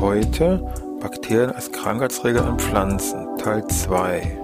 Heute 0.00 0.58
Bakterien 1.00 1.50
als 1.50 1.70
Krankheitsträger 1.72 2.46
an 2.46 2.58
Pflanzen, 2.58 3.36
Teil 3.36 3.66
2. 3.66 4.38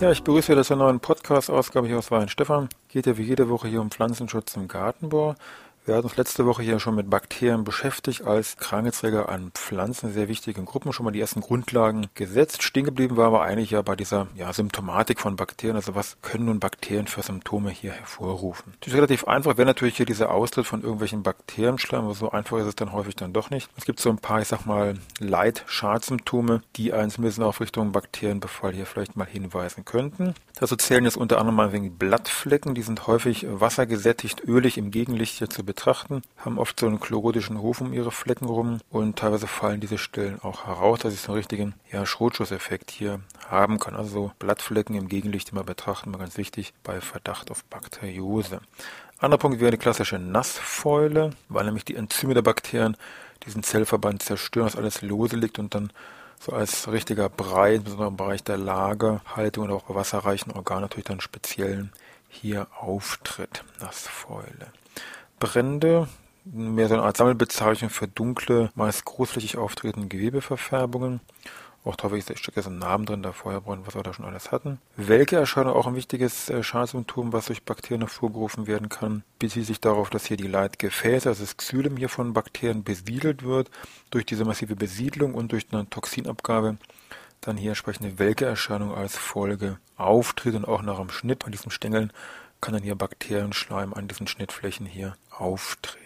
Ja, 0.00 0.12
ich 0.12 0.22
begrüße 0.22 0.52
wieder 0.52 0.62
zur 0.62 0.76
neuen 0.76 1.00
Podcast-Ausgabe 1.00 1.88
hier 1.88 1.98
aus 1.98 2.12
Weinstefan. 2.12 2.68
Geht 2.88 3.06
ja 3.06 3.18
wie 3.18 3.22
jede 3.22 3.48
Woche 3.48 3.66
hier 3.66 3.80
um 3.80 3.90
Pflanzenschutz 3.90 4.56
im 4.56 4.68
Gartenbau. 4.68 5.34
Wir 5.86 5.96
hatten 5.96 6.06
uns 6.06 6.16
letzte 6.16 6.46
Woche 6.46 6.62
hier 6.62 6.80
schon 6.80 6.94
mit 6.94 7.10
Bakterien 7.10 7.62
beschäftigt 7.62 8.22
als 8.22 8.56
Krankheitsträger 8.56 9.28
an 9.28 9.50
Pflanzen, 9.52 10.14
sehr 10.14 10.28
wichtigen 10.28 10.64
Gruppen, 10.64 10.94
schon 10.94 11.04
mal 11.04 11.10
die 11.10 11.20
ersten 11.20 11.42
Grundlagen 11.42 12.06
gesetzt. 12.14 12.62
Stehen 12.62 12.86
geblieben 12.86 13.18
war 13.18 13.26
aber 13.26 13.42
eigentlich 13.42 13.72
ja 13.72 13.82
bei 13.82 13.94
dieser 13.94 14.28
ja, 14.34 14.50
Symptomatik 14.50 15.20
von 15.20 15.36
Bakterien, 15.36 15.76
also 15.76 15.94
was 15.94 16.16
können 16.22 16.46
nun 16.46 16.58
Bakterien 16.58 17.06
für 17.06 17.20
Symptome 17.20 17.68
hier 17.68 17.92
hervorrufen. 17.92 18.72
Das 18.80 18.88
ist 18.88 18.94
relativ 18.94 19.24
einfach, 19.24 19.58
wäre 19.58 19.66
natürlich 19.66 19.98
hier 19.98 20.06
dieser 20.06 20.30
Austritt 20.30 20.64
von 20.64 20.80
irgendwelchen 20.80 21.22
Bakterienschleim, 21.22 22.04
aber 22.04 22.14
so 22.14 22.30
einfach 22.30 22.56
ist 22.56 22.66
es 22.66 22.76
dann 22.76 22.92
häufig 22.92 23.16
dann 23.16 23.34
doch 23.34 23.50
nicht. 23.50 23.68
Es 23.76 23.84
gibt 23.84 24.00
so 24.00 24.08
ein 24.08 24.16
paar, 24.16 24.40
ich 24.40 24.48
sag 24.48 24.64
mal, 24.64 24.94
Leitschadsymptome, 25.18 26.62
die 26.76 26.94
einen 26.94 27.10
zumindest 27.10 27.42
auf 27.42 27.60
Richtung 27.60 27.92
Bakterienbefall 27.92 28.72
hier 28.72 28.86
vielleicht 28.86 29.16
mal 29.16 29.26
hinweisen 29.26 29.84
könnten. 29.84 30.32
Dazu 30.58 30.76
zählen 30.76 31.04
jetzt 31.04 31.18
unter 31.18 31.38
anderem 31.38 31.56
mal 31.56 31.72
wegen 31.72 31.98
Blattflecken, 31.98 32.74
die 32.74 32.82
sind 32.82 33.06
häufig 33.06 33.44
wassergesättigt, 33.50 34.44
ölig 34.46 34.78
im 34.78 34.90
Gegenlicht 34.90 35.36
hier 35.36 35.50
zu 35.50 35.62
betrachten, 35.74 36.22
haben 36.36 36.58
oft 36.58 36.78
so 36.78 36.86
einen 36.86 37.00
chlorodischen 37.00 37.60
Hof 37.60 37.80
um 37.80 37.92
ihre 37.92 38.12
Flecken 38.12 38.46
rum 38.46 38.80
und 38.90 39.18
teilweise 39.18 39.46
fallen 39.46 39.80
diese 39.80 39.98
Stellen 39.98 40.40
auch 40.40 40.66
heraus, 40.66 41.00
dass 41.00 41.12
ich 41.12 41.20
so 41.20 41.32
einen 41.32 41.38
richtigen 41.38 41.74
ja, 41.90 42.06
Schrotschusseffekt 42.06 42.90
hier 42.90 43.20
haben 43.48 43.78
kann. 43.78 43.96
Also 43.96 44.10
so 44.10 44.32
Blattflecken 44.38 44.94
im 44.94 45.08
Gegenlicht 45.08 45.50
immer 45.50 45.64
betrachten, 45.64 46.10
mal 46.10 46.18
ganz 46.18 46.36
wichtig 46.36 46.74
bei 46.84 47.00
Verdacht 47.00 47.50
auf 47.50 47.64
Bakteriose. 47.64 48.60
Anderer 49.18 49.38
Punkt 49.38 49.60
wäre 49.60 49.72
die 49.72 49.78
klassische 49.78 50.18
Nassfäule, 50.18 51.30
weil 51.48 51.64
nämlich 51.64 51.84
die 51.84 51.96
Enzyme 51.96 52.34
der 52.34 52.42
Bakterien 52.42 52.96
diesen 53.44 53.62
Zellverband 53.62 54.22
zerstören, 54.22 54.66
dass 54.66 54.76
alles 54.76 55.02
lose 55.02 55.36
liegt 55.36 55.58
und 55.58 55.74
dann 55.74 55.92
so 56.40 56.52
als 56.52 56.88
richtiger 56.88 57.28
Brei, 57.28 57.74
insbesondere 57.74 58.08
im 58.08 58.16
Bereich 58.16 58.44
der 58.44 58.58
Lagerhaltung 58.58 59.64
oder 59.64 59.74
auch 59.74 59.84
bei 59.84 59.94
wasserreichen 59.94 60.52
Organen 60.52 60.82
natürlich 60.82 61.06
dann 61.06 61.20
speziellen 61.20 61.92
hier 62.28 62.66
auftritt. 62.78 63.64
Nassfäule. 63.80 64.72
Brände, 65.38 66.08
mehr 66.44 66.88
so 66.88 66.94
eine 66.94 67.02
Art 67.02 67.16
Sammelbezeichnung 67.16 67.90
für 67.90 68.08
dunkle, 68.08 68.70
meist 68.74 69.04
großflächig 69.04 69.56
auftretende 69.56 70.08
Gewebeverfärbungen. 70.08 71.20
Auch 71.84 71.96
da 71.96 72.08
steckt 72.08 72.56
jetzt 72.56 72.66
ein 72.66 72.78
Namen 72.78 73.04
drin, 73.04 73.22
der 73.22 73.34
Feuerbrand, 73.34 73.86
was 73.86 73.94
wir 73.94 74.02
da 74.02 74.14
schon 74.14 74.24
alles 74.24 74.50
hatten. 74.50 74.78
Welke-Erscheinung 74.96 75.74
auch 75.74 75.86
ein 75.86 75.96
wichtiges 75.96 76.48
äh, 76.48 76.62
Schadsymptom, 76.62 77.34
was 77.34 77.46
durch 77.46 77.62
Bakterien 77.62 78.00
hervorgerufen 78.00 78.66
werden 78.66 78.88
kann, 78.88 79.22
bezieht 79.38 79.66
sich 79.66 79.80
darauf, 79.80 80.08
dass 80.08 80.24
hier 80.24 80.38
die 80.38 80.46
Leitgefäße, 80.46 81.28
also 81.28 81.42
das 81.42 81.58
Xylem 81.58 81.98
hier 81.98 82.08
von 82.08 82.32
Bakterien 82.32 82.84
besiedelt 82.84 83.42
wird. 83.42 83.70
Durch 84.10 84.24
diese 84.24 84.46
massive 84.46 84.76
Besiedlung 84.76 85.34
und 85.34 85.52
durch 85.52 85.66
eine 85.72 85.88
Toxinabgabe 85.90 86.78
dann 87.42 87.58
hier 87.58 87.72
entsprechende 87.72 88.18
Welke-Erscheinung 88.18 88.94
als 88.94 89.18
Folge 89.18 89.76
auftritt 89.98 90.54
und 90.54 90.66
auch 90.66 90.80
nach 90.80 90.98
dem 90.98 91.10
Schnitt 91.10 91.42
von 91.42 91.52
diesen 91.52 91.70
Stängeln 91.70 92.12
kann 92.64 92.72
dann 92.72 92.82
hier 92.82 92.94
Bakterienschleim 92.94 93.92
an 93.92 94.08
diesen 94.08 94.26
Schnittflächen 94.26 94.86
hier 94.86 95.16
auftreten. 95.30 96.00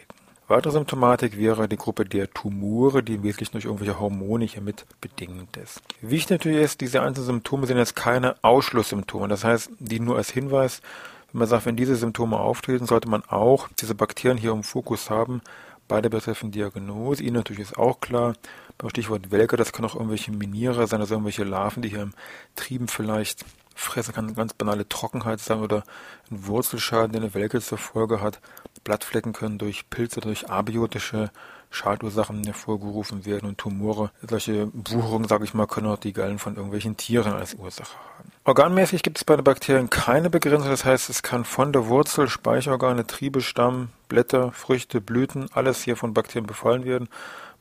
Weitere 0.49 0.73
Symptomatik 0.73 1.39
wäre 1.39 1.69
die 1.69 1.77
Gruppe 1.77 2.05
der 2.05 2.33
Tumore, 2.33 3.05
die 3.05 3.23
wesentlich 3.23 3.51
durch 3.51 3.67
irgendwelche 3.67 4.01
Hormone 4.01 4.45
hier 4.45 4.63
mit 4.63 4.85
bedingt 5.01 5.57
ist. 5.57 5.81
Wichtig 6.01 6.31
natürlich 6.31 6.63
ist, 6.63 6.81
diese 6.81 7.01
einzelnen 7.03 7.27
Symptome 7.27 7.69
sind 7.69 7.77
jetzt 7.77 7.95
keine 7.95 8.35
Ausschlusssymptome. 8.43 9.29
Das 9.29 9.45
heißt, 9.45 9.71
die 9.79 10.01
nur 10.01 10.17
als 10.17 10.31
Hinweis, 10.31 10.83
wenn 11.31 11.39
man 11.39 11.49
sagt, 11.49 11.67
wenn 11.67 11.77
diese 11.77 11.95
Symptome 11.95 12.41
auftreten, 12.41 12.87
sollte 12.87 13.09
man 13.09 13.23
auch 13.29 13.69
diese 13.79 13.95
Bakterien 13.95 14.39
hier 14.39 14.51
im 14.51 14.65
Fokus 14.65 15.11
haben 15.11 15.43
bei 15.87 16.01
der 16.01 16.09
betreffenden 16.09 16.53
Diagnose. 16.53 17.23
Ihnen 17.23 17.37
natürlich 17.37 17.63
ist 17.63 17.79
auch 17.79 18.01
klar, 18.01 18.35
beim 18.79 18.91
Stichwort 18.91 19.31
Welker, 19.31 19.57
das 19.57 19.73
können 19.73 19.87
auch 19.87 19.95
irgendwelche 19.95 20.33
Minierer 20.33 20.89
sein, 20.89 21.01
also 21.01 21.15
irgendwelche 21.15 21.45
Larven, 21.45 21.83
die 21.83 21.91
hier 21.91 22.03
im 22.03 22.15
Trieben 22.57 22.89
vielleicht 22.89 23.45
fressen, 23.79 24.15
kann 24.15 24.35
ganz 24.35 24.55
banale 24.55 24.89
Trockenheit 24.89 25.41
sein 25.41 25.61
oder 25.61 25.85
ein 26.31 26.47
Wurzelschaden, 26.47 27.13
der 27.13 27.23
eine 27.23 27.35
Welke 27.35 27.61
zur 27.61 27.79
Folge 27.79 28.21
hat. 28.21 28.41
Blattflecken 28.85 29.33
können 29.33 29.59
durch 29.59 29.89
Pilze, 29.91 30.21
durch 30.21 30.51
abiotische 30.51 31.31
Schadursachen 31.71 32.45
hervorgerufen 32.45 33.27
werden 33.27 33.49
und 33.49 33.59
Tumore, 33.59 34.11
solche 34.27 34.71
Wucherungen, 34.73 35.29
sage 35.29 35.45
ich 35.45 35.53
mal, 35.53 35.67
können 35.67 35.89
auch 35.89 35.99
die 35.99 36.13
Gallen 36.13 36.39
von 36.39 36.57
irgendwelchen 36.57 36.97
Tieren 36.97 37.35
als 37.35 37.55
Ursache 37.55 37.95
haben. 38.17 38.33
Organmäßig 38.45 39.03
gibt 39.03 39.19
es 39.19 39.25
bei 39.25 39.37
den 39.37 39.45
Bakterien 39.45 39.91
keine 39.91 40.31
Begrenzung, 40.31 40.71
das 40.71 40.85
heißt, 40.87 41.11
es 41.11 41.23
kann 41.23 41.45
von 41.45 41.73
der 41.73 41.87
Wurzel, 41.87 42.29
Speicherorgane, 42.29 43.07
Triebe, 43.07 43.43
Stamm, 43.43 43.91
Blätter, 44.09 44.53
Früchte, 44.53 45.03
Blüten, 45.03 45.51
alles 45.53 45.83
hier 45.83 45.97
von 45.97 46.15
Bakterien 46.15 46.47
befallen 46.47 46.85
werden. 46.85 47.09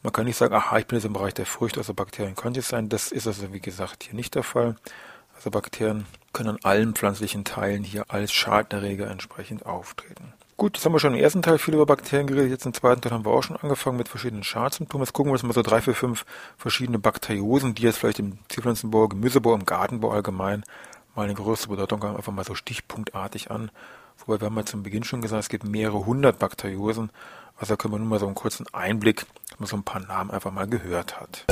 Man 0.03 0.13
kann 0.13 0.25
nicht 0.25 0.37
sagen, 0.37 0.53
aha, 0.53 0.77
ich 0.77 0.87
bin 0.87 0.97
jetzt 0.97 1.05
im 1.05 1.13
Bereich 1.13 1.33
der 1.33 1.45
Früchte, 1.45 1.81
also 1.81 1.93
Bakterien 1.93 2.35
könnte 2.35 2.61
es 2.61 2.69
sein. 2.69 2.87
Das 2.87 3.11
ist 3.11 3.27
also, 3.27 3.51
wie 3.51 3.59
gesagt, 3.59 4.03
hier 4.03 4.13
nicht 4.13 4.35
der 4.35 4.43
Fall. 4.43 4.77
Also 5.37 5.51
Bakterien 5.51 6.05
können 6.33 6.49
an 6.49 6.59
allen 6.63 6.93
pflanzlichen 6.93 7.45
Teilen 7.45 7.83
hier 7.83 8.05
als 8.09 8.33
Schaderreger 8.33 9.09
entsprechend 9.09 9.65
auftreten. 9.65 10.33
Gut, 10.57 10.75
jetzt 10.75 10.85
haben 10.85 10.93
wir 10.93 10.99
schon 10.99 11.13
im 11.13 11.19
ersten 11.19 11.43
Teil 11.43 11.59
viel 11.59 11.75
über 11.75 11.85
Bakterien 11.85 12.25
geredet. 12.25 12.49
Jetzt 12.49 12.65
im 12.65 12.73
zweiten 12.73 12.99
Teil 12.99 13.11
haben 13.11 13.23
wir 13.23 13.31
auch 13.31 13.43
schon 13.43 13.57
angefangen 13.57 13.97
mit 13.97 14.09
verschiedenen 14.09 14.43
Schadsymptomen. 14.43 15.05
Jetzt 15.05 15.13
gucken 15.13 15.29
wir 15.29 15.33
uns 15.33 15.43
mal 15.43 15.53
so 15.53 15.61
drei, 15.61 15.81
vier, 15.81 15.93
fünf 15.93 16.25
verschiedene 16.57 16.97
Bakteriosen, 16.97 17.75
die 17.75 17.83
jetzt 17.83 17.99
vielleicht 17.99 18.17
im 18.17 18.39
Zierpflanzenbau, 18.49 19.07
Gemüsebau, 19.07 19.53
im 19.53 19.65
Gartenbau 19.65 20.11
allgemein 20.11 20.63
mal 21.15 21.25
eine 21.25 21.35
größere 21.35 21.69
Bedeutung 21.69 22.03
haben, 22.03 22.15
einfach 22.15 22.33
mal 22.33 22.43
so 22.43 22.55
stichpunktartig 22.55 23.51
an. 23.51 23.69
Wobei 24.25 24.41
wir 24.41 24.47
haben 24.47 24.57
ja 24.57 24.65
zum 24.65 24.81
Beginn 24.81 25.03
schon 25.03 25.21
gesagt, 25.21 25.43
es 25.43 25.49
gibt 25.49 25.63
mehrere 25.63 26.07
hundert 26.07 26.39
Bakteriosen. 26.39 27.11
Also 27.59 27.73
da 27.73 27.77
können 27.77 27.93
wir 27.93 27.99
nur 27.99 28.07
mal 28.07 28.19
so 28.19 28.25
einen 28.25 28.35
kurzen 28.35 28.65
Einblick, 28.73 29.25
dass 29.49 29.59
man 29.59 29.67
so 29.67 29.77
ein 29.77 29.83
paar 29.83 30.01
Namen 30.01 30.31
einfach 30.31 30.51
mal 30.51 30.67
gehört 30.67 31.19
hat. 31.19 31.45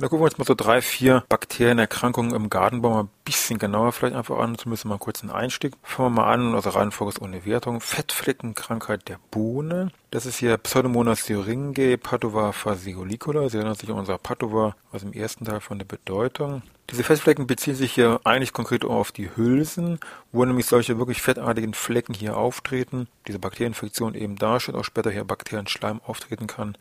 Da 0.00 0.06
gucken 0.06 0.20
wir 0.20 0.26
uns 0.26 0.38
mal 0.38 0.44
so 0.44 0.54
drei, 0.54 0.80
vier 0.80 1.24
Bakterienerkrankungen 1.28 2.32
im 2.32 2.50
Gartenbau 2.50 2.90
mal 2.90 3.02
ein 3.02 3.10
bisschen 3.24 3.58
genauer 3.58 3.90
vielleicht 3.90 4.14
einfach 4.14 4.38
an. 4.38 4.56
Zumindest 4.56 4.84
mal 4.84 4.96
kurz 4.96 5.22
einen 5.22 5.32
Einstieg. 5.32 5.74
Fangen 5.82 6.14
wir 6.14 6.22
mal 6.22 6.32
an, 6.32 6.54
also 6.54 6.70
Reihenfolge 6.70 7.14
ist 7.14 7.20
ohne 7.20 7.44
Wertung. 7.44 7.80
Fettfleckenkrankheit 7.80 9.08
der 9.08 9.18
Bohne. 9.32 9.90
Das 10.12 10.24
ist 10.24 10.38
hier 10.38 10.56
Pseudomonas 10.56 11.24
syringae 11.24 11.96
Padova 11.96 12.52
fasciculicola. 12.52 13.48
Sie 13.48 13.56
erinnern 13.56 13.74
sich 13.74 13.90
an 13.90 13.98
unser 13.98 14.18
Padova 14.18 14.76
aus 14.92 15.00
dem 15.00 15.12
ersten 15.12 15.44
Teil 15.44 15.60
von 15.60 15.78
der 15.78 15.86
Bedeutung. 15.86 16.62
Diese 16.90 17.02
Fettflecken 17.02 17.48
beziehen 17.48 17.74
sich 17.74 17.92
hier 17.92 18.20
eigentlich 18.22 18.52
konkret 18.52 18.84
auf 18.84 19.10
die 19.10 19.34
Hülsen, 19.34 19.98
wo 20.30 20.44
nämlich 20.44 20.66
solche 20.66 20.96
wirklich 20.98 21.20
fettartigen 21.22 21.74
Flecken 21.74 22.14
hier 22.14 22.36
auftreten. 22.36 23.08
Diese 23.26 23.40
Bakterieninfektion 23.40 24.14
eben 24.14 24.36
darstellt, 24.36 24.78
auch 24.78 24.84
später 24.84 25.10
hier 25.10 25.24
Bakterienschleim 25.24 26.00
auftreten 26.06 26.46
kann 26.46 26.78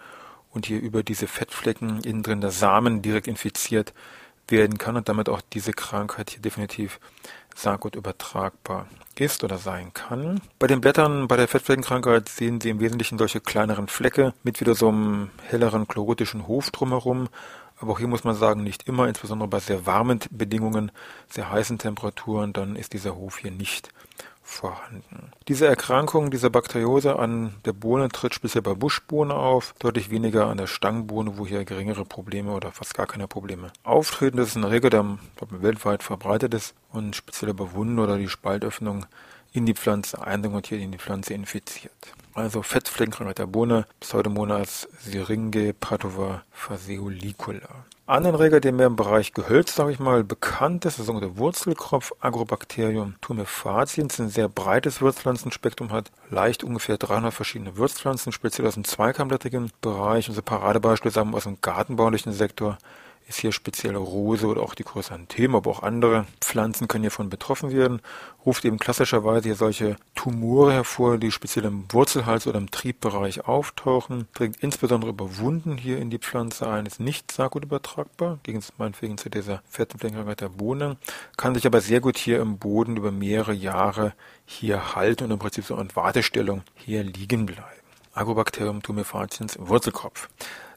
und 0.58 0.66
hier 0.66 0.82
über 0.82 1.04
diese 1.04 1.28
Fettflecken 1.28 2.04
innen 2.04 2.24
drin 2.24 2.42
der 2.42 2.52
Samen 2.52 3.02
direkt 3.02 3.28
infiziert 3.28 3.94
werden 4.48 4.78
kann 4.78 4.98
und 4.98 5.08
damit 5.08 5.30
auch 5.30 5.42
diese 5.54 5.72
Krankheit 5.72 6.32
hier 6.32 6.42
definitiv 6.42 7.00
Saatgut 7.56 7.96
übertragbar 7.96 8.88
ist 9.20 9.44
oder 9.44 9.58
sein 9.58 9.94
kann. 9.94 10.42
Bei 10.60 10.68
den 10.68 10.82
Blättern 10.82 11.28
bei 11.28 11.38
der 11.38 11.48
Fettfleckenkrankheit 11.48 12.30
sehen 12.30 12.62
Sie 12.62 12.70
im 12.70 12.80
Wesentlichen 12.80 13.18
solche 13.18 13.40
kleineren 13.40 13.88
Flecke 13.88 14.34
mit 14.44 14.60
wieder 14.60 14.76
so 14.76 14.90
einem 14.90 15.30
helleren 15.48 15.88
chlorotischen 15.88 16.48
Hof 16.48 16.72
drumherum. 16.72 17.30
Aber 17.80 17.94
auch 17.94 18.00
hier 18.00 18.08
muss 18.08 18.24
man 18.24 18.36
sagen, 18.36 18.64
nicht 18.64 18.88
immer, 18.88 19.08
insbesondere 19.08 19.48
bei 19.48 19.60
sehr 19.60 19.86
warmen 19.86 20.20
Bedingungen, 20.32 20.92
sehr 21.30 21.52
heißen 21.52 21.78
Temperaturen, 21.78 22.54
dann 22.54 22.76
ist 22.76 22.94
dieser 22.94 23.16
Hof 23.16 23.38
hier 23.38 23.52
nicht 23.52 23.90
vorhanden. 24.48 25.32
Diese 25.48 25.68
Erkrankung, 25.68 26.32
diese 26.32 26.50
Bakteriose 26.50 27.20
an 27.20 27.56
der 27.66 27.74
Bohne 27.74 28.08
tritt 28.08 28.34
speziell 28.34 28.62
bei 28.62 28.74
Buschbohne 28.74 29.34
auf, 29.34 29.76
deutlich 29.80 30.10
weniger 30.10 30.48
an 30.48 30.58
der 30.58 30.68
Stangenbohne, 30.68 31.38
wo 31.38 31.46
hier 31.46 31.66
geringere 31.66 32.06
Probleme 32.06 32.54
oder 32.54 32.72
fast 32.72 32.94
gar 32.96 33.08
keine 33.08 33.28
Probleme 33.28 33.72
auftreten. 33.84 34.38
Das 34.38 34.50
ist 34.50 34.58
eine 34.58 34.72
Regel, 34.72 34.90
der 34.90 35.18
weltweit 35.50 36.02
verbreitet 36.02 36.54
ist 36.54 36.74
und 36.92 37.16
speziell 37.16 37.54
bei 37.54 37.74
Wunden 37.74 38.00
oder 38.00 38.18
die 38.18 38.30
Spaltöffnung 38.30 39.06
in 39.52 39.66
die 39.66 39.74
Pflanze 39.74 40.18
hier 40.66 40.80
in 40.80 40.92
die 40.92 40.98
Pflanze 40.98 41.34
infiziert. 41.34 41.94
Also 42.34 42.62
Fettfleckenkrankheit 42.62 43.40
der 43.40 43.48
Bohne, 43.48 43.86
Pseudomonas 44.00 44.88
syringae 45.00 45.74
padova 45.74 46.44
faseolicula. 46.52 47.86
Anreger, 48.10 48.62
der 48.62 48.72
mehr 48.72 48.88
im 48.88 48.96
Bereich 48.96 49.34
Gehölz, 49.34 49.76
sage 49.76 49.92
ich 49.92 50.00
mal, 50.00 50.24
bekannt 50.24 50.86
ist, 50.86 50.98
das 50.98 51.08
sogenannte 51.08 51.38
Wurzelkropf, 51.38 52.14
Agrobacterium 52.22 53.16
tumefaciens, 53.20 54.18
ein 54.22 54.30
sehr 54.30 54.48
breites 54.48 55.02
Wurzpflanzenspektrum 55.02 55.92
hat, 55.92 56.10
leicht 56.30 56.64
ungefähr 56.64 56.98
300 56.98 57.34
verschiedene 57.34 57.76
Wurzpflanzen, 57.76 58.32
speziell 58.32 58.66
aus 58.66 58.76
dem 58.76 58.86
zweikammlättrigen 58.86 59.72
Bereich. 59.82 60.30
Unser 60.30 60.42
Paradebeispiel 60.42 61.12
sagen 61.12 61.32
wir 61.32 61.36
aus 61.36 61.44
dem 61.44 61.60
gartenbaulichen 61.60 62.32
Sektor 62.32 62.78
ist 63.28 63.40
hier 63.40 63.52
speziell 63.52 63.96
Rose 63.96 64.48
oder 64.48 64.62
auch 64.62 64.74
die 64.74 64.84
Chrysanthemen, 64.84 65.56
aber 65.56 65.70
auch 65.70 65.84
andere 65.84 66.26
Pflanzen 66.40 66.88
können 66.88 67.04
hiervon 67.04 67.30
betroffen 67.30 67.72
werden, 67.72 68.02
ruft 68.46 68.64
eben 68.66 68.80
klassischerweise 68.80 69.50
hier 69.50 69.56
solche 69.56 69.98
Tumore 70.16 70.74
hervor, 70.74 71.18
die 71.18 71.32
speziell 71.32 71.66
im 71.66 71.86
Wurzelhals 71.92 72.48
oder 72.48 72.58
im 72.58 72.72
Triebbereich 72.72 73.46
auftauchen, 73.46 74.28
dringt 74.34 74.58
insbesondere 74.58 75.12
über 75.12 75.38
Wunden 75.38 75.78
hier 75.78 75.98
in 75.98 76.10
die 76.10 76.20
Pflanze 76.20 76.70
ein, 76.70 76.86
ist 76.86 77.00
nicht 77.00 77.32
sehr 77.32 77.50
gut 77.50 77.64
übertragbar, 77.64 78.40
gegen 78.44 78.62
meinetwegen 78.78 79.18
zu 79.18 79.30
dieser 79.30 79.62
Fettfleckenkrankheit 79.70 80.42
der 80.42 80.50
Bohne, 80.50 80.98
kann 81.36 81.54
sich 81.54 81.66
aber 81.66 81.82
sehr 81.82 82.00
gut 82.00 82.18
hier 82.18 82.40
im 82.40 82.58
Boden 82.58 82.98
über 82.98 83.12
mehrere 83.12 83.54
Jahre 83.54 84.14
hier 84.46 84.96
halten 84.96 85.26
und 85.26 85.32
im 85.32 85.40
Prinzip 85.40 85.66
so 85.66 85.78
in 85.78 85.96
Wartestellung 85.96 86.64
hier 86.76 87.04
liegen 87.04 87.46
bleiben. 87.46 87.77
Agrobacterium 88.18 88.82
tumefaciens 88.82 89.58
Wurzelkopf. 89.60 90.30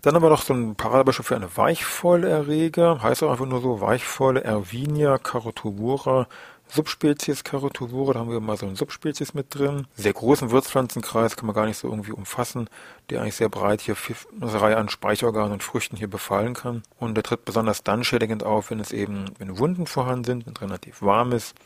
Dann 0.02 0.14
haben 0.14 0.22
wir 0.22 0.30
noch 0.30 0.42
so 0.42 0.54
ein 0.54 0.76
Paradebeispiel 0.76 1.24
für 1.24 1.36
eine 1.36 1.56
Weichfäuleerreger, 1.56 3.02
heißt 3.02 3.22
auch 3.22 3.30
einfach 3.30 3.46
nur 3.46 3.60
so 3.60 3.80
Weichfäule 3.80 4.42
Erwinia 4.42 5.18
carotubura 5.18 6.26
Subspezies 6.72 7.42
Carotubura, 7.42 8.12
da 8.12 8.20
haben 8.20 8.30
wir 8.30 8.38
mal 8.38 8.56
so 8.56 8.64
eine 8.66 8.76
Subspezies 8.76 9.34
mit 9.34 9.52
drin. 9.54 9.88
Sehr 9.96 10.12
großen 10.12 10.52
Wirtspflanzenkreis 10.52 11.36
kann 11.36 11.46
man 11.46 11.54
gar 11.54 11.66
nicht 11.66 11.78
so 11.78 11.88
irgendwie 11.88 12.12
umfassen, 12.12 12.70
der 13.08 13.20
eigentlich 13.20 13.34
sehr 13.34 13.48
breit 13.48 13.80
hier 13.80 13.96
eine 14.40 14.60
Reihe 14.60 14.76
an 14.76 14.88
Speicherorganen 14.88 15.52
und 15.52 15.64
Früchten 15.64 15.96
hier 15.96 16.08
befallen 16.08 16.54
kann. 16.54 16.84
Und 16.98 17.16
der 17.16 17.24
tritt 17.24 17.44
besonders 17.44 17.82
dann 17.82 18.04
schädigend 18.04 18.44
auf, 18.44 18.70
wenn 18.70 18.78
es 18.78 18.92
eben, 18.92 19.24
wenn 19.38 19.58
Wunden 19.58 19.86
vorhanden 19.86 20.24
sind, 20.24 20.46
wenn 20.46 20.54
es 20.54 20.62
relativ 20.62 21.02
warm 21.02 21.32
ist 21.32 21.56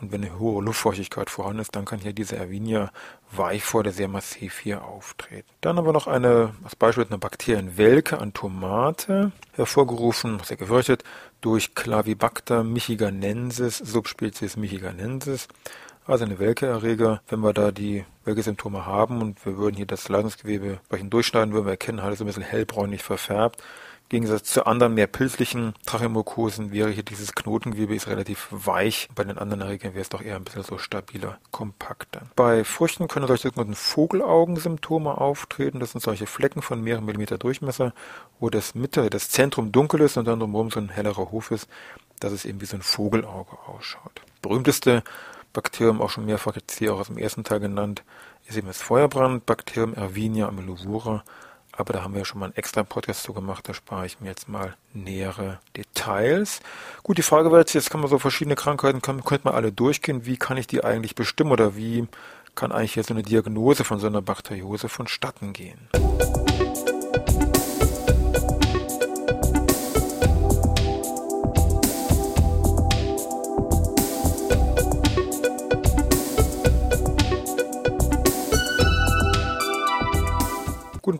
und 0.00 0.10
wenn 0.10 0.24
eine 0.24 0.36
hohe 0.38 0.64
Luftfeuchtigkeit 0.64 1.30
vorhanden 1.30 1.60
ist, 1.60 1.76
dann 1.76 1.84
kann 1.84 2.00
hier 2.00 2.12
diese 2.12 2.36
Erwinia 3.30 3.50
Weichforde 3.50 3.92
sehr 3.92 4.08
massiv 4.08 4.58
hier 4.58 4.84
auftreten. 4.84 5.48
Dann 5.60 5.76
haben 5.76 5.86
wir 5.86 5.92
noch 5.92 6.06
eine, 6.06 6.54
als 6.64 6.76
Beispiel 6.76 7.06
eine 7.06 7.18
Bakterienwelke 7.18 8.18
an 8.18 8.32
Tomate, 8.32 9.32
hervorgerufen, 9.52 10.40
sehr 10.44 10.56
gefürchtet, 10.56 11.04
durch 11.40 11.74
Clavibacter 11.74 12.64
michiganensis, 12.64 13.78
Subspezies 13.78 14.56
michiganensis. 14.56 15.48
Also 16.06 16.24
eine 16.24 16.38
Welkeerreger. 16.38 17.20
Wenn 17.28 17.40
wir 17.40 17.52
da 17.52 17.70
die 17.70 18.04
Welke-Symptome 18.24 18.84
haben 18.84 19.22
und 19.22 19.44
wir 19.46 19.56
würden 19.56 19.76
hier 19.76 19.86
das 19.86 20.08
Leitungsgewebe 20.08 20.80
durchschneiden, 20.90 21.54
würden 21.54 21.66
wir 21.66 21.72
erkennen, 21.72 22.02
halt 22.02 22.18
so 22.18 22.24
ein 22.24 22.26
bisschen 22.26 22.42
hellbräunlich 22.42 23.02
verfärbt. 23.02 23.62
Gegensatz 24.10 24.50
zu 24.50 24.66
anderen 24.66 24.94
mehr 24.94 25.06
pilzlichen 25.06 25.72
Tracheomukosen 25.86 26.72
wäre 26.72 26.90
hier 26.90 27.04
dieses 27.04 27.32
Knotengewebe 27.32 27.94
ist 27.94 28.08
relativ 28.08 28.48
weich. 28.50 29.08
Bei 29.14 29.22
den 29.22 29.38
anderen 29.38 29.60
Erregern 29.60 29.94
wäre 29.94 30.02
es 30.02 30.08
doch 30.08 30.20
eher 30.20 30.34
ein 30.34 30.42
bisschen 30.42 30.64
so 30.64 30.78
stabiler, 30.78 31.38
kompakter. 31.52 32.22
Bei 32.34 32.64
Früchten 32.64 33.06
können 33.06 33.28
solche 33.28 33.44
sogenannten 33.44 33.76
Vogelaugensymptome 33.76 35.16
auftreten. 35.16 35.78
Das 35.78 35.92
sind 35.92 36.00
solche 36.00 36.26
Flecken 36.26 36.60
von 36.60 36.82
mehreren 36.82 37.04
Millimeter 37.04 37.38
Durchmesser, 37.38 37.94
wo 38.40 38.50
das 38.50 38.74
Mitte, 38.74 39.10
das 39.10 39.30
Zentrum 39.30 39.70
dunkel 39.70 40.00
ist 40.00 40.16
und 40.16 40.26
dann 40.26 40.40
drumherum 40.40 40.72
so 40.72 40.80
ein 40.80 40.88
hellerer 40.88 41.30
Hof 41.30 41.52
ist, 41.52 41.68
dass 42.18 42.32
es 42.32 42.44
eben 42.44 42.60
wie 42.60 42.66
so 42.66 42.76
ein 42.76 42.82
Vogelauge 42.82 43.56
ausschaut. 43.68 44.22
Berühmteste 44.42 45.04
Bakterium, 45.52 46.02
auch 46.02 46.10
schon 46.10 46.26
mehrfach 46.26 46.56
jetzt 46.56 46.76
hier 46.76 46.94
auch 46.94 46.98
aus 46.98 47.06
dem 47.06 47.18
ersten 47.18 47.44
Teil 47.44 47.60
genannt, 47.60 48.02
ist 48.48 48.58
eben 48.58 48.66
das 48.66 48.82
Feuerbrandbakterium 48.82 49.94
Erwinia 49.94 50.48
amylovora 50.48 51.22
aber 51.80 51.92
da 51.92 52.02
haben 52.02 52.14
wir 52.14 52.20
ja 52.20 52.24
schon 52.24 52.38
mal 52.38 52.46
einen 52.46 52.56
extra 52.56 52.82
Podcast 52.82 53.22
zu 53.22 53.32
gemacht, 53.32 53.68
da 53.68 53.74
spare 53.74 54.06
ich 54.06 54.20
mir 54.20 54.28
jetzt 54.28 54.48
mal 54.48 54.76
nähere 54.92 55.58
Details. 55.76 56.60
Gut, 57.02 57.18
die 57.18 57.22
Frage 57.22 57.50
wäre 57.50 57.60
jetzt, 57.60 57.72
jetzt 57.72 57.90
kann 57.90 58.00
man 58.00 58.10
so 58.10 58.18
verschiedene 58.18 58.56
Krankheiten, 58.56 59.02
kann, 59.02 59.24
könnte 59.24 59.46
man 59.46 59.54
alle 59.54 59.72
durchgehen, 59.72 60.26
wie 60.26 60.36
kann 60.36 60.56
ich 60.56 60.66
die 60.66 60.84
eigentlich 60.84 61.14
bestimmen 61.14 61.52
oder 61.52 61.76
wie 61.76 62.06
kann 62.54 62.72
eigentlich 62.72 62.96
jetzt 62.96 63.08
so 63.08 63.14
eine 63.14 63.22
Diagnose 63.22 63.84
von 63.84 63.98
so 63.98 64.06
einer 64.06 64.22
Bakteriose 64.22 64.88
vonstatten 64.88 65.52
gehen? 65.52 65.88
Gut, 65.92 66.99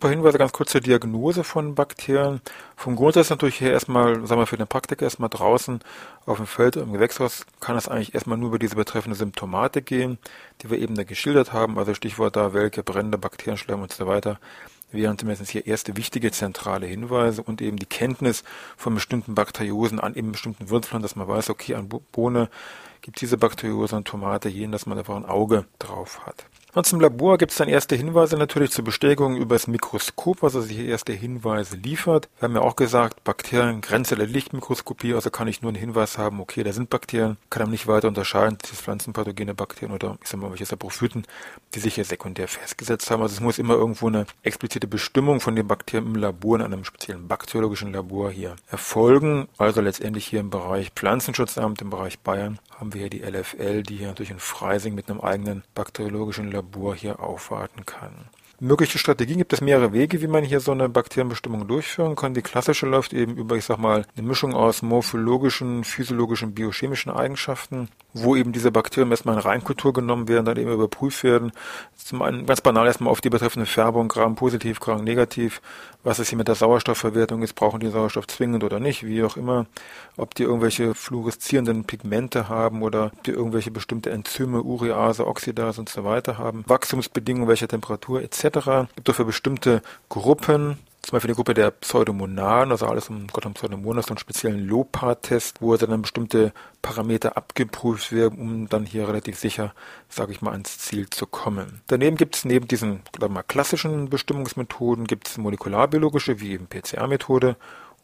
ein 0.01 0.09
paar 0.09 0.11
Hinweise 0.13 0.39
ganz 0.39 0.53
kurz 0.53 0.71
zur 0.71 0.81
Diagnose 0.81 1.45
von 1.45 1.75
Bakterien. 1.75 2.41
Vom 2.75 2.97
Grundsatz 2.97 3.29
natürlich 3.29 3.61
her 3.61 3.73
erstmal, 3.73 4.27
sagen 4.27 4.41
wir 4.41 4.47
für 4.47 4.57
den 4.57 4.67
Praktiker 4.67 5.05
erstmal 5.05 5.29
draußen 5.29 5.81
auf 6.25 6.39
dem 6.39 6.47
Feld 6.47 6.77
im 6.77 6.95
Gewächshaus 6.95 7.45
kann 7.61 7.77
es 7.77 7.87
eigentlich 7.87 8.15
erstmal 8.15 8.39
nur 8.39 8.49
über 8.49 8.59
diese 8.59 8.77
betreffende 8.77 9.15
Symptomatik 9.15 9.85
gehen, 9.85 10.17
die 10.63 10.71
wir 10.71 10.79
eben 10.79 10.95
da 10.95 11.05
geschildert 11.05 11.53
haben, 11.53 11.79
also 11.79 11.93
Stichwort 11.93 12.35
da 12.35 12.55
Welke, 12.55 12.83
Brände, 12.83 13.19
Bakterienschleim 13.19 13.83
und 13.83 13.93
so 13.93 14.07
weiter 14.07 14.41
wären 14.91 15.19
zumindest 15.19 15.51
hier 15.51 15.67
erste 15.67 15.97
wichtige 15.99 16.33
zentrale 16.33 16.87
Hinweise 16.87 17.43
und 17.43 17.61
eben 17.61 17.77
die 17.77 17.87
Kenntnis 17.87 18.43
von 18.79 18.95
bestimmten 18.95 19.35
Bakteriosen 19.35 20.01
an 20.01 20.15
eben 20.15 20.33
bestimmten 20.33 20.71
Wurzeln, 20.71 21.03
dass 21.03 21.15
man 21.15 21.29
weiß, 21.29 21.51
okay, 21.51 21.75
an 21.75 21.89
Bohne 21.89 22.49
gibt 23.03 23.19
es 23.19 23.21
diese 23.21 23.37
Bakteriose, 23.37 23.97
an 23.97 24.05
Tomate 24.05 24.49
jenen, 24.49 24.73
dass 24.73 24.87
man 24.87 24.99
einfach 24.99 25.15
ein 25.15 25.27
Auge 25.27 25.67
drauf 25.79 26.27
hat. 26.27 26.47
Und 26.73 26.93
im 26.93 27.01
Labor 27.01 27.37
gibt 27.37 27.51
es 27.51 27.59
dann 27.59 27.69
erste 27.69 27.97
Hinweise 27.97 28.37
natürlich 28.37 28.71
zur 28.71 28.85
Bestätigung 28.85 29.37
über 29.37 29.57
das 29.57 29.67
Mikroskop, 29.67 30.41
was 30.43 30.55
also 30.55 30.69
hier 30.69 30.85
erste 30.85 31.13
Hinweise 31.13 31.77
liefert. 31.77 32.29
Wir 32.39 32.49
haben 32.49 32.55
ja 32.55 32.61
auch 32.61 32.77
gesagt, 32.77 33.25
Bakterien, 33.25 33.81
Grenze 33.81 34.15
der 34.15 34.29
Lichtmikroskopie, 34.29 35.15
also 35.15 35.31
kann 35.31 35.49
ich 35.49 35.63
nur 35.63 35.71
einen 35.71 35.81
Hinweis 35.81 36.17
haben, 36.17 36.41
okay, 36.41 36.63
da 36.63 36.73
sind 36.73 36.89
Bakterien, 36.89 37.39
kann 37.51 37.63
aber 37.63 37.73
nicht 37.73 37.89
weiter 37.89 38.07
unterscheiden, 38.07 38.57
das 38.61 38.81
pflanzenpathogene 38.81 39.53
Bakterien 39.55 39.93
oder 39.93 40.17
ich 40.23 40.29
sag 40.29 40.41
mal, 40.41 40.51
welche 40.51 40.65
Saprophyten, 40.65 41.27
die 41.75 41.81
sich 41.81 41.97
hier 41.97 42.05
sekundär 42.05 42.47
festgesetzt 42.47 43.11
haben. 43.11 43.21
Also 43.21 43.35
es 43.35 43.41
muss 43.41 43.59
immer 43.59 43.75
irgendwo 43.75 44.07
eine 44.07 44.27
explizite 44.45 44.87
Bestimmung 44.87 45.41
von 45.41 45.57
den 45.57 45.67
Bakterien 45.67 46.07
im 46.07 46.15
Labor, 46.15 46.57
in 46.57 46.63
einem 46.63 46.85
speziellen 46.85 47.27
bakteriologischen 47.27 47.93
Labor 47.93 48.31
hier 48.31 48.55
erfolgen. 48.71 49.49
Also 49.59 49.81
letztendlich 49.81 50.25
hier 50.25 50.39
im 50.39 50.51
Bereich 50.51 50.91
Pflanzenschutzamt, 50.91 51.83
im 51.83 51.91
Bereich 51.91 52.21
Bayern, 52.21 52.61
haben 52.79 52.95
wir 52.95 53.01
hier 53.01 53.11
die 53.11 53.23
LFL, 53.23 53.83
die 53.83 53.97
hier 53.97 54.09
natürlich 54.09 54.31
in 54.31 54.39
Freising 54.39 54.95
mit 54.95 55.11
einem 55.11 55.21
eigenen 55.21 55.65
bakteriologischen 55.75 56.51
Labor 56.51 56.60
Labor 56.61 56.95
hier 56.95 57.21
aufwarten 57.21 57.87
kann. 57.87 58.29
Mögliche 58.63 58.99
Strategien? 58.99 59.39
Gibt 59.39 59.55
es 59.55 59.63
mehrere 59.63 59.95
Wege, 59.95 60.21
wie 60.21 60.27
man 60.27 60.45
hier 60.45 60.61
so 60.61 60.73
eine 60.73 60.91
Bakterienbestimmung 60.91 61.67
durchführen 61.67 62.15
kann. 62.15 62.35
Die 62.35 62.43
klassische 62.43 62.85
läuft 62.85 63.15
eben 63.15 63.39
über, 63.39 63.57
ich 63.57 63.65
sag 63.65 63.79
mal, 63.79 64.05
eine 64.15 64.27
Mischung 64.27 64.53
aus 64.53 64.83
morphologischen, 64.83 65.83
physiologischen, 65.83 66.53
biochemischen 66.53 67.11
Eigenschaften, 67.11 67.89
wo 68.13 68.37
eben 68.37 68.53
diese 68.53 68.71
Bakterien 68.71 69.11
erstmal 69.11 69.37
in 69.37 69.41
Reinkultur 69.41 69.95
genommen 69.95 70.29
werden, 70.29 70.45
dann 70.45 70.59
eben 70.59 70.71
überprüft 70.71 71.25
werden. 71.25 71.53
Zum 71.97 72.21
einen 72.21 72.45
ganz 72.45 72.61
banal 72.61 72.87
erstmal 72.87 73.11
auf 73.11 73.23
die 73.23 73.31
betreffende 73.31 73.65
Färbung, 73.65 74.09
Gramm 74.09 74.35
positiv, 74.35 74.79
Gramm 74.79 75.05
negativ, 75.05 75.63
was 76.03 76.19
es 76.19 76.29
hier 76.29 76.37
mit 76.37 76.49
der 76.49 76.55
Sauerstoffverwertung? 76.55 77.43
Ist, 77.43 77.55
brauchen 77.55 77.81
die 77.81 77.89
Sauerstoff 77.89 78.27
zwingend 78.27 78.63
oder 78.63 78.79
nicht, 78.79 79.07
wie 79.07 79.23
auch 79.23 79.39
immer, 79.39 79.67
ob 80.19 80.35
die 80.35 80.43
irgendwelche 80.43 80.95
fluoreszierenden 80.95 81.85
Pigmente 81.85 82.51
haben 82.51 82.83
oder 82.83 83.07
ob 83.07 83.23
die 83.25 83.31
irgendwelche 83.31 83.71
bestimmte 83.71 84.11
Enzyme, 84.11 84.63
Urease, 84.63 85.27
Oxidase 85.27 85.81
und 85.81 85.89
so 85.89 86.05
weiter 86.05 86.37
haben, 86.37 86.65
Wachstumsbedingungen, 86.67 87.49
welcher 87.49 87.69
Temperatur 87.69 88.23
etc 88.23 88.50
gibt 88.95 89.09
es 89.09 89.17
für 89.17 89.25
bestimmte 89.25 89.83
Gruppen, 90.09 90.79
zum 91.03 91.13
Beispiel 91.13 91.31
die 91.31 91.37
Gruppe 91.37 91.55
der 91.55 91.71
Pseudomonaden, 91.71 92.73
also 92.73 92.87
alles 92.87 93.09
um 93.09 93.27
Gott 93.29 93.47
um 93.47 93.55
Pseudomonas, 93.55 94.07
so 94.07 94.11
einen 94.11 94.19
speziellen 94.19 94.67
Lopa-Test, 94.67 95.63
wo 95.63 95.75
dann 95.77 96.03
bestimmte 96.03 96.53
Parameter 96.83 97.37
abgeprüft 97.37 98.13
werden, 98.13 98.39
um 98.39 98.69
dann 98.69 98.85
hier 98.85 99.09
relativ 99.09 99.39
sicher, 99.39 99.73
sage 100.09 100.33
ich 100.33 100.43
mal, 100.43 100.53
ans 100.53 100.79
Ziel 100.79 101.09
zu 101.09 101.27
kommen. 101.27 101.81
Daneben 101.87 102.17
gibt 102.17 102.37
es 102.37 102.45
neben 102.45 102.69
diesen 102.69 103.01
mal, 103.19 103.43
klassischen 103.43 104.11
Bestimmungsmethoden 104.11 105.07
gibt 105.07 105.29
es 105.29 105.39
molekularbiologische, 105.39 106.41
wie 106.41 106.53
eben 106.53 106.67
PCR-Methode 106.67 107.57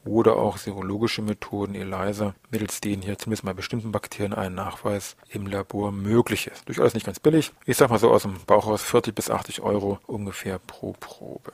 oder 0.06 0.36
auch 0.36 0.56
serologische 0.56 1.22
Methoden, 1.22 1.74
ELISA, 1.74 2.34
mittels 2.50 2.80
denen 2.80 3.02
hier 3.02 3.18
zumindest 3.18 3.44
bei 3.44 3.52
bestimmten 3.52 3.92
Bakterien 3.92 4.34
ein 4.34 4.54
Nachweis 4.54 5.16
im 5.28 5.46
Labor 5.46 5.92
möglich 5.92 6.46
ist. 6.46 6.68
Durchaus 6.68 6.94
nicht 6.94 7.06
ganz 7.06 7.20
billig. 7.20 7.52
Ich 7.64 7.76
sag 7.76 7.90
mal 7.90 7.98
so 7.98 8.10
aus 8.10 8.22
dem 8.22 8.36
Bauchhaus 8.46 8.82
40 8.82 9.14
bis 9.14 9.30
80 9.30 9.60
Euro 9.62 9.98
ungefähr 10.06 10.58
pro 10.58 10.94
Probe. 10.98 11.52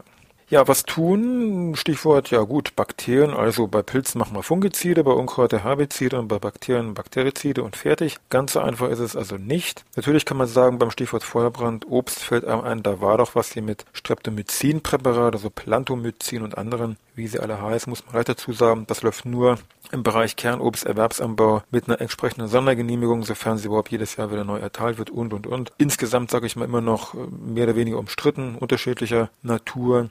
Ja, 0.52 0.68
was 0.68 0.82
tun? 0.82 1.75
Stichwort, 1.76 2.30
ja 2.30 2.42
gut, 2.42 2.76
Bakterien, 2.76 3.32
also 3.32 3.68
bei 3.68 3.80
Pilzen 3.80 4.18
machen 4.18 4.37
wir 4.37 4.42
Fungizide, 4.42 5.02
bei 5.02 5.12
Unkräuter 5.12 5.64
Herbizide 5.64 6.18
und 6.18 6.28
bei 6.28 6.38
Bakterien 6.38 6.92
Bakterizide 6.92 7.62
und 7.62 7.75
fertig. 7.75 8.18
Ganz 8.28 8.52
so 8.52 8.61
einfach 8.61 8.90
ist 8.90 8.99
es 8.99 9.16
also 9.16 9.38
nicht. 9.38 9.82
Natürlich 9.97 10.26
kann 10.26 10.37
man 10.37 10.47
sagen, 10.47 10.78
beim 10.78 10.90
Stichwort 10.90 11.25
Feuerbrand, 11.25 11.90
Obst 11.90 12.18
fällt 12.23 12.44
einem 12.44 12.61
ein, 12.61 12.82
da 12.82 13.00
war 13.00 13.16
doch 13.16 13.35
was 13.35 13.52
hier 13.52 13.62
mit 13.62 13.87
Streptomycin-Präparat, 13.94 15.32
also 15.32 15.49
Plantomycin 15.49 16.42
und 16.42 16.59
anderen 16.59 16.99
wie 17.14 17.26
sie 17.26 17.40
alle 17.40 17.61
heißen, 17.61 17.90
muss 17.90 18.04
man 18.04 18.12
gleich 18.12 18.25
dazu 18.25 18.52
sagen, 18.52 18.85
das 18.87 19.02
läuft 19.02 19.25
nur 19.25 19.59
im 19.90 20.02
Bereich 20.02 20.37
Kernobsterwerbsanbau 20.37 21.62
mit 21.71 21.88
einer 21.88 22.00
entsprechenden 22.00 22.49
Sondergenehmigung, 22.49 23.23
sofern 23.25 23.59
sie 23.59 23.66
überhaupt 23.66 23.90
jedes 23.90 24.16
Jahr 24.16 24.33
wieder 24.33 24.45
neu 24.45 24.59
erteilt 24.59 24.99
wird 24.99 25.11
und 25.11 25.35
und 25.35 25.47
und. 25.47 25.73
Insgesamt 25.78 26.31
sage 26.31 26.47
ich 26.47 26.57
mal 26.57 26.64
immer 26.64 26.81
noch 26.81 27.14
äh, 27.14 27.19
mehr 27.31 27.64
oder 27.64 27.76
weniger 27.76 27.99
umstritten, 27.99 28.57
unterschiedlicher 28.57 29.31
Natur. 29.42 30.09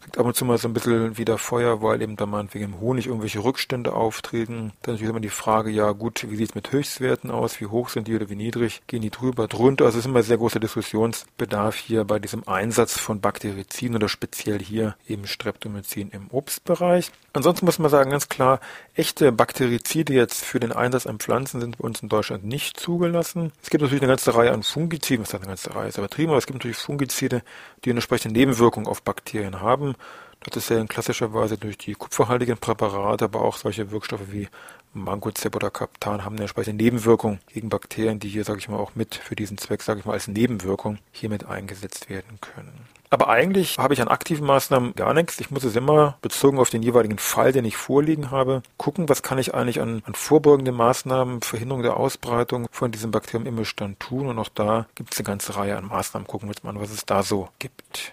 Kriegt 0.00 0.16
ab 0.16 0.26
und 0.26 0.34
zu 0.34 0.44
mal 0.44 0.56
so 0.56 0.66
ein 0.66 0.72
bisschen 0.72 1.18
wieder 1.18 1.36
Feuer, 1.36 1.82
weil 1.82 2.00
eben 2.00 2.16
da 2.16 2.24
meinetwegen 2.24 2.64
im 2.64 2.80
Honig 2.80 3.06
irgendwelche 3.06 3.44
Rückstände 3.44 3.92
auftreten. 3.92 4.72
Dann 4.82 4.94
natürlich 4.94 5.10
immer 5.10 5.20
die 5.20 5.28
Frage, 5.28 5.70
ja 5.70 5.92
gut, 5.92 6.26
wie 6.28 6.36
sieht 6.36 6.50
es 6.50 6.54
mit 6.54 6.72
Höchstwerten 6.72 7.30
aus? 7.30 7.60
Wie 7.60 7.66
hoch 7.66 7.90
sind 7.90 8.08
die 8.08 8.16
oder 8.16 8.30
wie 8.30 8.36
niedrig? 8.36 8.80
Gehen 8.86 9.02
die 9.02 9.10
drüber, 9.10 9.46
drunter? 9.46 9.84
Also 9.84 9.98
es 9.98 10.04
ist 10.04 10.10
immer 10.10 10.22
sehr 10.22 10.38
großer 10.38 10.58
Diskussionsbedarf 10.58 11.76
hier 11.76 12.04
bei 12.04 12.18
diesem 12.18 12.48
Einsatz 12.48 12.98
von 12.98 13.20
Bakteriziden 13.20 13.96
oder 13.96 14.08
speziell 14.08 14.58
hier 14.58 14.96
eben 15.06 15.26
Streptomycin 15.26 16.10
im 16.10 16.28
Obstbereich. 16.30 17.10
Ansonsten 17.32 17.64
muss 17.64 17.78
man 17.78 17.90
sagen, 17.90 18.10
ganz 18.10 18.28
klar, 18.28 18.58
echte 18.94 19.30
Bakterizide 19.30 20.12
jetzt 20.12 20.44
für 20.44 20.58
den 20.58 20.72
Einsatz 20.72 21.06
an 21.06 21.20
Pflanzen 21.20 21.60
sind 21.60 21.78
bei 21.78 21.84
uns 21.84 22.02
in 22.02 22.08
Deutschland 22.08 22.44
nicht 22.44 22.78
zugelassen. 22.78 23.52
Es 23.62 23.70
gibt 23.70 23.82
natürlich 23.82 24.02
eine 24.02 24.10
ganze 24.10 24.34
Reihe 24.34 24.52
an 24.52 24.64
Fungiziden, 24.64 25.24
was 25.24 25.32
heißt 25.32 25.42
eine 25.42 25.50
ganze 25.50 25.74
Reihe, 25.74 25.88
ist 25.88 25.98
übertrieben, 25.98 26.30
aber 26.30 26.38
es 26.38 26.46
gibt 26.46 26.58
natürlich 26.58 26.76
Fungizide, 26.76 27.42
die 27.84 27.90
eine 27.90 27.98
entsprechende 27.98 28.36
Nebenwirkung 28.36 28.88
auf 28.88 29.02
Bakterien 29.02 29.60
haben. 29.60 29.94
Das 30.40 30.56
ist 30.56 30.70
ja 30.70 30.78
in 30.80 30.88
klassischer 30.88 31.32
Weise 31.32 31.56
durch 31.56 31.78
die 31.78 31.92
kupferhaltigen 31.92 32.56
Präparate, 32.56 33.26
aber 33.26 33.42
auch 33.42 33.58
solche 33.58 33.90
Wirkstoffe 33.90 34.32
wie 34.32 34.48
Mancozeb 34.92 35.54
oder 35.54 35.70
Captan 35.70 36.24
haben 36.24 36.34
eine 36.34 36.42
entsprechende 36.42 36.82
Nebenwirkung 36.82 37.38
gegen 37.52 37.68
Bakterien, 37.68 38.18
die 38.18 38.28
hier, 38.28 38.44
sage 38.44 38.58
ich 38.58 38.68
mal, 38.68 38.78
auch 38.78 38.96
mit 38.96 39.14
für 39.14 39.36
diesen 39.36 39.58
Zweck, 39.58 39.82
sage 39.82 40.00
ich 40.00 40.06
mal, 40.06 40.14
als 40.14 40.26
Nebenwirkung 40.26 40.98
hiermit 41.12 41.44
eingesetzt 41.44 42.08
werden 42.08 42.40
können. 42.40 42.88
Aber 43.12 43.28
eigentlich 43.28 43.78
habe 43.78 43.92
ich 43.92 44.00
an 44.00 44.06
aktiven 44.06 44.46
Maßnahmen 44.46 44.94
gar 44.94 45.14
nichts. 45.14 45.40
Ich 45.40 45.50
muss 45.50 45.64
es 45.64 45.74
immer, 45.74 46.16
bezogen 46.22 46.60
auf 46.60 46.70
den 46.70 46.82
jeweiligen 46.82 47.18
Fall, 47.18 47.50
den 47.50 47.64
ich 47.64 47.76
vorliegen 47.76 48.30
habe, 48.30 48.62
gucken, 48.76 49.08
was 49.08 49.24
kann 49.24 49.38
ich 49.38 49.52
eigentlich 49.52 49.80
an, 49.80 50.02
an 50.06 50.14
vorbeugenden 50.14 50.76
Maßnahmen, 50.76 51.42
Verhinderung 51.42 51.82
der 51.82 51.96
Ausbreitung 51.96 52.68
von 52.70 52.92
diesem 52.92 53.10
Bakterium 53.10 53.46
im 53.46 53.56
Bestand 53.56 53.98
tun. 53.98 54.28
Und 54.28 54.38
auch 54.38 54.48
da 54.48 54.86
gibt 54.94 55.12
es 55.12 55.18
eine 55.18 55.26
ganze 55.26 55.56
Reihe 55.56 55.76
an 55.76 55.88
Maßnahmen. 55.88 56.28
Gucken 56.28 56.48
wir 56.48 56.54
uns 56.54 56.62
mal 56.62 56.70
an, 56.70 56.80
was 56.80 56.92
es 56.92 57.04
da 57.04 57.24
so 57.24 57.48
gibt. 57.58 58.12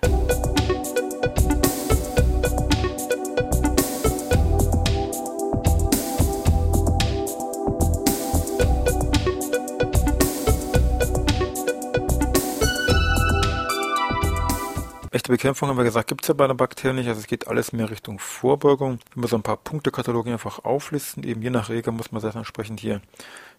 Echte 15.11 15.31
Bekämpfung 15.31 15.69
haben 15.69 15.77
wir 15.77 15.83
gesagt, 15.83 16.09
gibt 16.09 16.23
es 16.23 16.27
ja 16.27 16.33
bei 16.33 16.47
den 16.47 16.57
Bakterien 16.57 16.97
nicht. 16.97 17.07
Also 17.07 17.21
es 17.21 17.27
geht 17.27 17.47
alles 17.47 17.71
mehr 17.71 17.89
Richtung 17.89 18.19
Vorbeugung. 18.19 18.99
Wenn 19.13 19.23
wir 19.23 19.27
so 19.27 19.37
ein 19.37 19.43
paar 19.43 19.57
Punktekataloge 19.57 20.31
einfach 20.31 20.65
auflisten, 20.65 21.23
eben 21.23 21.41
je 21.41 21.49
nach 21.49 21.69
Regel 21.69 21.93
muss 21.93 22.11
man 22.11 22.21
das 22.21 22.35
entsprechend 22.35 22.79
hier 22.79 23.01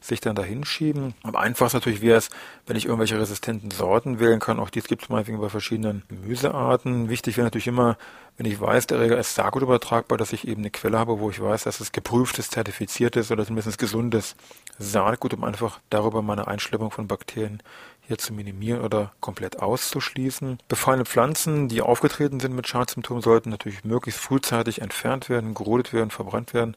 sich 0.01 0.21
dann 0.21 0.37
dahin 0.37 0.65
schieben. 0.65 1.15
Am 1.23 1.35
einfachsten 1.35 1.79
natürlich 1.79 2.03
wäre 2.03 2.19
es, 2.19 2.31
wenn 2.67 2.77
ich 2.77 2.85
irgendwelche 2.85 3.19
resistenten 3.19 3.71
Sorten 3.71 4.21
wählen 4.21 4.41
kann. 4.41 4.61
Auch 4.61 4.71
dies 4.71 4.85
gibt 4.85 5.03
es 5.03 5.09
meinetwegen 5.09 5.41
bei 5.41 5.49
verschiedenen 5.49 6.03
Gemüsearten. 6.09 7.09
Wichtig 7.09 7.37
wäre 7.37 7.47
natürlich 7.47 7.67
immer, 7.67 7.97
wenn 8.37 8.47
ich 8.47 8.61
weiß, 8.61 8.87
der 8.87 8.99
Erreger 8.99 9.19
ist 9.19 9.35
Saatgut 9.35 9.63
übertragbar, 9.63 10.19
dass 10.19 10.33
ich 10.33 10.47
eben 10.47 10.63
eine 10.63 10.71
Quelle 10.71 10.99
habe, 10.99 11.19
wo 11.19 11.31
ich 11.31 11.41
weiß, 11.41 11.65
dass 11.65 11.81
es 11.81 11.93
geprüftes, 11.93 12.51
zertifiziertes 12.51 13.31
oder 13.33 13.45
zumindest 13.45 13.79
gesundes 13.79 14.37
Saatgut, 14.79 15.35
um 15.35 15.45
einfach 15.45 15.81
darüber 15.91 16.23
meine 16.23 16.47
Einschleppung 16.47 16.91
von 16.91 17.09
Bakterien 17.09 17.63
hier 18.09 18.19
zu 18.19 18.33
minimieren 18.33 18.81
oder 18.81 19.13
komplett 19.21 19.61
auszuschließen. 19.61 20.59
Befallene 20.67 21.05
Pflanzen, 21.05 21.69
die 21.69 21.83
aufgetreten 21.83 22.41
sind 22.41 22.55
mit 22.55 22.67
Schadsymptomen, 22.67 23.23
sollten 23.23 23.51
natürlich 23.51 23.85
möglichst 23.85 24.19
frühzeitig 24.19 24.81
entfernt 24.81 25.29
werden, 25.29 25.53
gerodet 25.55 25.93
werden, 25.93 26.11
verbrannt 26.11 26.55
werden, 26.55 26.75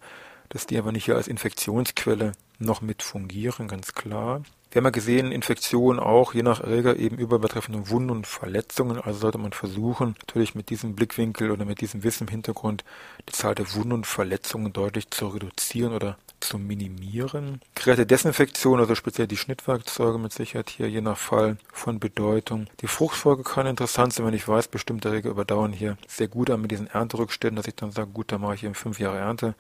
dass 0.49 0.67
die 0.67 0.77
aber 0.77 0.91
nicht 0.91 1.05
hier 1.05 1.15
als 1.15 1.29
Infektionsquelle 1.29 2.33
noch 2.59 2.81
mit 2.81 3.01
fungieren, 3.01 3.69
ganz 3.69 3.93
klar. 3.93 4.43
Wir 4.71 4.79
haben 4.79 4.85
ja 4.85 4.91
gesehen, 4.91 5.33
Infektionen 5.33 5.99
auch 5.99 6.33
je 6.33 6.43
nach 6.43 6.61
Erreger 6.61 6.95
eben 6.95 7.17
überbetreffende 7.17 7.89
Wunden 7.89 8.09
und 8.09 8.25
Verletzungen. 8.25 9.01
Also 9.01 9.19
sollte 9.19 9.37
man 9.37 9.51
versuchen, 9.51 10.15
natürlich 10.21 10.55
mit 10.55 10.69
diesem 10.69 10.95
Blickwinkel 10.95 11.51
oder 11.51 11.65
mit 11.65 11.81
diesem 11.81 12.03
Wissen 12.03 12.27
im 12.27 12.31
Hintergrund 12.31 12.85
die 13.27 13.33
Zahl 13.33 13.53
der 13.53 13.73
Wunden 13.75 13.91
und 13.91 14.07
Verletzungen 14.07 14.71
deutlich 14.71 15.11
zu 15.11 15.27
reduzieren 15.27 15.93
oder 15.93 16.17
zu 16.39 16.57
minimieren. 16.57 17.59
Geräte 17.75 18.05
Desinfektion, 18.05 18.79
also 18.79 18.95
speziell 18.95 19.27
die 19.27 19.35
Schnittwerkzeuge 19.35 20.17
mit 20.17 20.31
Sicherheit 20.31 20.69
hier 20.69 20.89
je 20.89 21.01
nach 21.01 21.17
Fall 21.17 21.57
von 21.73 21.99
Bedeutung. 21.99 22.67
Die 22.79 22.87
Fruchtfolge 22.87 23.43
kann 23.43 23.67
interessant 23.67 24.13
sein, 24.13 24.25
wenn 24.25 24.33
ich 24.33 24.47
weiß, 24.47 24.69
bestimmte 24.69 25.09
Erreger 25.09 25.31
überdauern 25.31 25.73
hier 25.73 25.97
sehr 26.07 26.29
gut 26.29 26.49
an 26.49 26.61
mit 26.61 26.71
diesen 26.71 26.87
Ernterückständen, 26.87 27.57
dass 27.57 27.67
ich 27.67 27.75
dann 27.75 27.91
sage, 27.91 28.09
gut, 28.11 28.31
dann 28.31 28.39
mache 28.39 28.55
ich 28.55 28.61
hier 28.61 28.73
fünf 28.73 28.99
Jahre 28.99 29.17
Ernte, 29.17 29.53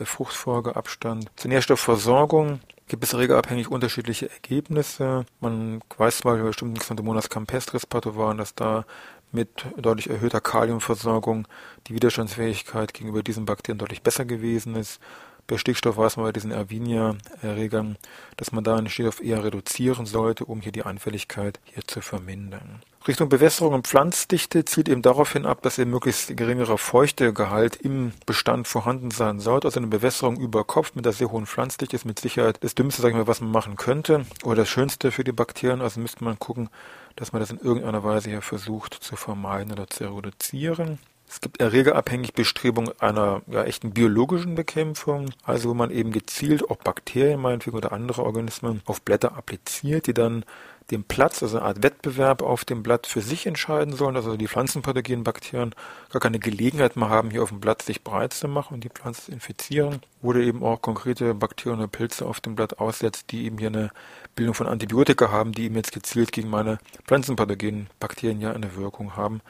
äh, 0.00 0.04
Fruchtfolgeabstand. 0.04 1.30
Zur 1.36 1.50
Nährstoffversorgung 1.50 2.58
gibt 2.88 3.04
es 3.04 3.16
regelabhängig 3.16 3.68
unterschiedliche 3.68 4.30
Ergebnisse. 4.30 5.26
Man 5.40 5.80
weiß 5.96 6.18
zum 6.18 6.30
Beispiel 6.30 6.42
bei 6.42 6.48
bestimmten 6.48 6.78
Xanthomonas 6.78 7.28
campestris 7.28 7.86
Patovan, 7.86 8.38
dass 8.38 8.54
da 8.54 8.84
mit 9.32 9.66
deutlich 9.76 10.08
erhöhter 10.08 10.40
Kaliumversorgung 10.40 11.48
die 11.88 11.94
Widerstandsfähigkeit 11.94 12.94
gegenüber 12.94 13.22
diesen 13.22 13.44
Bakterien 13.44 13.78
deutlich 13.78 14.02
besser 14.02 14.24
gewesen 14.24 14.76
ist. 14.76 15.00
Bei 15.46 15.58
Stickstoff 15.58 15.96
weiß 15.96 16.16
man 16.16 16.26
bei 16.26 16.32
diesen 16.32 16.50
Erwinia-Erregern, 16.50 17.96
dass 18.36 18.52
man 18.52 18.64
da 18.64 18.76
den 18.76 18.88
Stickstoff 18.88 19.24
eher 19.24 19.44
reduzieren 19.44 20.06
sollte, 20.06 20.44
um 20.44 20.60
hier 20.60 20.72
die 20.72 20.82
Anfälligkeit 20.82 21.60
hier 21.64 21.86
zu 21.86 22.00
vermindern. 22.00 22.82
Richtung 23.06 23.28
Bewässerung 23.28 23.74
und 23.74 23.86
Pflanzdichte 23.86 24.64
zielt 24.64 24.88
eben 24.88 25.02
darauf 25.02 25.32
hin 25.32 25.46
ab, 25.46 25.62
dass 25.62 25.78
eben 25.78 25.92
möglichst 25.92 26.36
geringerer 26.36 26.76
Feuchtegehalt 26.76 27.76
im 27.76 28.12
Bestand 28.26 28.66
vorhanden 28.66 29.12
sein 29.12 29.38
sollte. 29.38 29.68
Also 29.68 29.78
eine 29.78 29.86
Bewässerung 29.86 30.36
über 30.40 30.64
Kopf 30.64 30.96
mit 30.96 31.04
der 31.04 31.12
sehr 31.12 31.30
hohen 31.30 31.46
Pflanzdichte 31.46 31.94
ist 31.94 32.04
mit 32.04 32.18
Sicherheit 32.18 32.58
das 32.62 32.74
Dümmste, 32.74 33.02
sag 33.02 33.10
ich 33.10 33.16
mal, 33.16 33.28
was 33.28 33.40
man 33.40 33.52
machen 33.52 33.76
könnte. 33.76 34.26
Oder 34.42 34.56
das 34.56 34.68
Schönste 34.68 35.12
für 35.12 35.22
die 35.22 35.30
Bakterien. 35.30 35.82
Also 35.82 36.00
müsste 36.00 36.24
man 36.24 36.40
gucken, 36.40 36.68
dass 37.14 37.32
man 37.32 37.38
das 37.38 37.50
in 37.50 37.60
irgendeiner 37.60 38.02
Weise 38.02 38.30
hier 38.30 38.42
versucht 38.42 38.94
zu 38.94 39.14
vermeiden 39.14 39.70
oder 39.70 39.88
zu 39.88 40.04
reduzieren. 40.06 40.98
Es 41.28 41.40
gibt 41.40 41.60
erregerabhängig 41.60 42.34
Bestrebungen 42.34 42.92
einer 43.00 43.42
ja, 43.48 43.64
echten 43.64 43.90
biologischen 43.92 44.54
Bekämpfung, 44.54 45.30
also 45.44 45.70
wo 45.70 45.74
man 45.74 45.90
eben 45.90 46.12
gezielt 46.12 46.70
auch 46.70 46.76
Bakterien 46.76 47.40
meinetwegen 47.40 47.76
oder 47.76 47.92
andere 47.92 48.22
Organismen 48.22 48.80
auf 48.86 49.02
Blätter 49.02 49.36
appliziert, 49.36 50.06
die 50.06 50.14
dann 50.14 50.44
den 50.90 51.02
Platz, 51.02 51.42
also 51.42 51.58
eine 51.58 51.66
Art 51.66 51.82
Wettbewerb 51.82 52.42
auf 52.42 52.64
dem 52.64 52.82
Blatt 52.82 53.08
für 53.08 53.20
sich 53.20 53.46
entscheiden 53.46 53.94
sollen, 53.94 54.14
dass 54.14 54.24
also 54.24 54.36
die 54.36 54.46
pflanzenpathogenen 54.46 55.24
Bakterien 55.24 55.74
gar 56.10 56.20
keine 56.20 56.38
Gelegenheit 56.38 56.96
mehr 56.96 57.08
haben, 57.08 57.30
hier 57.30 57.42
auf 57.42 57.48
dem 57.48 57.60
Blatt 57.60 57.82
sich 57.82 58.04
breit 58.04 58.32
zu 58.32 58.46
machen 58.46 58.74
und 58.74 58.84
die 58.84 58.88
Pflanze 58.88 59.22
zu 59.22 59.32
infizieren. 59.32 60.00
Oder 60.22 60.40
eben 60.40 60.62
auch 60.62 60.80
konkrete 60.80 61.34
Bakterien 61.34 61.80
oder 61.80 61.88
Pilze 61.88 62.24
auf 62.24 62.40
dem 62.40 62.54
Blatt 62.54 62.78
aussetzt, 62.78 63.32
die 63.32 63.46
eben 63.46 63.58
hier 63.58 63.68
eine 63.68 63.90
Bildung 64.36 64.54
von 64.54 64.68
Antibiotika 64.68 65.30
haben, 65.30 65.52
die 65.52 65.64
eben 65.64 65.74
jetzt 65.74 65.92
gezielt 65.92 66.30
gegen 66.30 66.50
meine 66.50 66.78
pflanzenpathogenen 67.06 67.88
Bakterien 67.98 68.40
ja 68.40 68.52
eine 68.52 68.76
Wirkung 68.76 69.16
haben. 69.16 69.40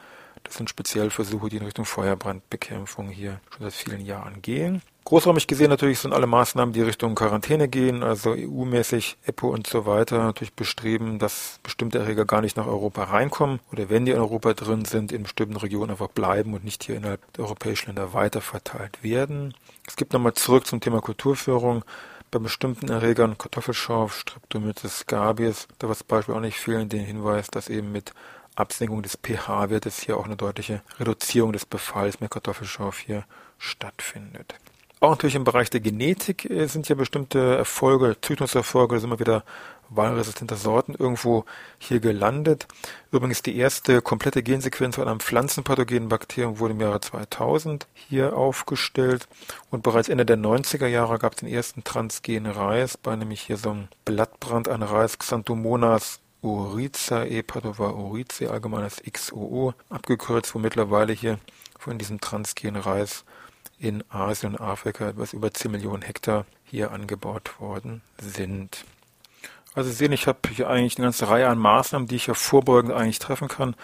Das 0.47 0.55
sind 0.55 0.69
speziell 0.69 1.09
Versuche, 1.09 1.49
die 1.49 1.57
in 1.57 1.65
Richtung 1.65 1.83
Feuerbrandbekämpfung 1.85 3.09
hier 3.09 3.41
schon 3.51 3.63
seit 3.63 3.73
vielen 3.73 4.05
Jahren 4.05 4.41
gehen. 4.41 4.81
Großräumig 5.03 5.47
gesehen 5.47 5.69
natürlich 5.69 5.99
sind 5.99 6.13
alle 6.13 6.27
Maßnahmen, 6.27 6.73
die 6.73 6.81
Richtung 6.81 7.15
Quarantäne 7.15 7.67
gehen, 7.69 8.03
also 8.03 8.31
EU-mäßig, 8.31 9.17
EPO 9.25 9.49
und 9.49 9.67
so 9.67 9.85
weiter, 9.85 10.17
natürlich 10.19 10.53
bestreben, 10.53 11.17
dass 11.17 11.59
bestimmte 11.63 11.99
Erreger 11.99 12.25
gar 12.25 12.41
nicht 12.41 12.57
nach 12.57 12.67
Europa 12.67 13.05
reinkommen 13.05 13.59
oder 13.71 13.89
wenn 13.89 14.05
die 14.05 14.11
in 14.11 14.17
Europa 14.17 14.53
drin 14.53 14.83
sind, 14.83 15.13
in 15.13 15.23
bestimmten 15.23 15.55
Regionen 15.55 15.91
einfach 15.91 16.09
bleiben 16.09 16.53
und 16.53 16.65
nicht 16.65 16.83
hier 16.83 16.97
innerhalb 16.97 17.21
der 17.33 17.45
europäischen 17.45 17.87
Länder 17.87 18.13
weiter 18.13 18.41
verteilt 18.41 19.01
werden. 19.01 19.53
Es 19.87 19.95
gibt 19.95 20.11
nochmal 20.11 20.33
zurück 20.33 20.65
zum 20.65 20.81
Thema 20.81 20.99
Kulturführung. 20.99 21.85
Bei 22.29 22.39
bestimmten 22.39 22.89
Erregern, 22.89 23.37
Kartoffelschorf, 23.37 24.13
Streptomyces 24.13 24.99
scabies, 24.99 25.69
da 25.79 25.87
wird 25.87 25.99
zum 25.99 26.07
Beispiel 26.09 26.35
auch 26.35 26.41
nicht 26.41 26.57
fehlen, 26.57 26.89
den 26.89 27.05
Hinweis, 27.05 27.47
dass 27.47 27.69
eben 27.69 27.93
mit 27.93 28.11
Absenkung 28.57 29.03
des 29.03 29.17
pH-Wertes 29.21 30.01
hier 30.01 30.17
auch 30.17 30.25
eine 30.25 30.35
deutliche 30.35 30.81
Reduzierung 30.99 31.53
des 31.53 31.65
Befalls 31.65 32.19
mit 32.19 32.31
Kartoffelschorf 32.31 32.99
hier 32.99 33.25
stattfindet. 33.57 34.55
Auch 34.99 35.11
natürlich 35.11 35.35
im 35.35 35.43
Bereich 35.43 35.69
der 35.69 35.79
Genetik 35.79 36.49
äh, 36.49 36.65
sind 36.65 36.89
ja 36.89 36.95
bestimmte 36.95 37.55
Erfolge, 37.55 38.17
Züchtungserfolge, 38.19 38.95
da 38.95 39.01
sind 39.01 39.11
wir 39.11 39.19
wieder 39.19 39.43
wahlresistente 39.89 40.55
Sorten 40.55 40.95
irgendwo 40.97 41.45
hier 41.77 41.99
gelandet. 41.99 42.67
Übrigens 43.11 43.43
die 43.43 43.55
erste 43.55 44.01
komplette 44.01 44.41
Gensequenz 44.41 44.95
von 44.95 45.07
einem 45.07 45.19
pflanzenpathogenen 45.19 46.09
Bakterium 46.09 46.59
wurde 46.59 46.73
im 46.73 46.81
Jahre 46.81 46.99
2000 46.99 47.87
hier 47.93 48.35
aufgestellt 48.35 49.27
und 49.69 49.83
bereits 49.83 50.09
Ende 50.09 50.25
der 50.25 50.37
90er 50.37 50.87
Jahre 50.87 51.19
gab 51.19 51.33
es 51.33 51.39
den 51.39 51.49
ersten 51.49 51.83
transgenen 51.83 52.51
Reis, 52.51 52.97
bei 52.97 53.15
nämlich 53.15 53.41
hier 53.41 53.57
so 53.57 53.69
einem 53.69 53.87
Blattbrand 54.03 54.67
an 54.67 54.81
Reis 54.81 55.19
Xanthomonas 55.19 56.21
Oryzae, 56.41 57.43
Padova 57.43 57.91
Oryzae, 57.91 58.49
allgemeines 58.49 59.01
XOO, 59.11 59.73
abgekürzt, 59.89 60.53
wo 60.53 60.59
mittlerweile 60.59 61.13
hier 61.13 61.39
von 61.79 61.97
diesem 61.97 62.21
transgenen 62.21 62.81
Reis 62.81 63.25
in 63.79 64.03
Asien 64.09 64.55
und 64.55 64.61
Afrika 64.61 65.09
etwas 65.09 65.33
über 65.33 65.53
10 65.53 65.71
Millionen 65.71 66.01
Hektar 66.01 66.45
hier 66.63 66.91
angebaut 66.91 67.59
worden 67.59 68.01
sind. 68.19 68.85
Also 69.73 69.89
Sie 69.91 69.95
sehen, 69.95 70.11
ich 70.11 70.27
habe 70.27 70.39
hier 70.49 70.69
eigentlich 70.69 70.97
eine 70.97 71.05
ganze 71.05 71.29
Reihe 71.29 71.47
an 71.47 71.59
Maßnahmen, 71.59 72.07
die 72.07 72.15
ich 72.15 72.27
ja 72.27 72.33
vorbeugend 72.33 72.93
eigentlich 72.93 73.19
treffen 73.19 73.47
kann. 73.47 73.75